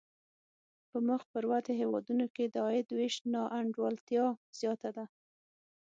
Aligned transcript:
په 0.89 0.97
مخ 1.07 1.21
پر 1.31 1.43
ودې 1.51 1.73
هېوادونو 1.81 2.25
کې 2.35 2.45
د 2.47 2.55
عاید 2.65 2.87
وېش 2.97 3.15
نا 3.33 3.41
انډولتیا 3.59 4.25
زیاته 4.59 4.89
ده. 4.97 5.05